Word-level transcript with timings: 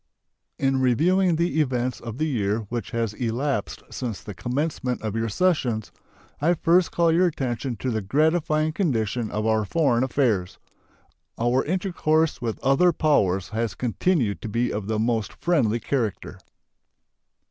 In 0.57 0.81
reviewing 0.81 1.35
the 1.35 1.61
events 1.61 1.99
of 1.99 2.17
the 2.17 2.25
year 2.25 2.61
which 2.69 2.89
has 2.89 3.13
elapsed 3.13 3.83
since 3.91 4.19
the 4.23 4.33
commencement 4.33 5.03
of 5.03 5.15
your 5.15 5.29
sessions, 5.29 5.91
I 6.41 6.55
first 6.55 6.91
call 6.91 7.11
your 7.11 7.27
attention 7.27 7.75
to 7.75 7.91
the 7.91 8.01
gratifying 8.01 8.71
condition 8.73 9.29
of 9.29 9.45
our 9.45 9.63
foreign 9.63 10.03
affairs. 10.03 10.57
Our 11.37 11.63
intercourse 11.65 12.41
with 12.41 12.57
other 12.61 12.91
powers 12.91 13.49
has 13.49 13.75
continued 13.75 14.41
to 14.41 14.49
be 14.49 14.73
of 14.73 14.87
the 14.87 14.97
most 14.97 15.33
friendly 15.33 15.79
character. 15.79 16.39